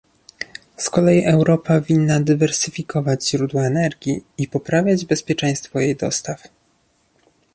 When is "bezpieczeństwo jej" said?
5.05-5.95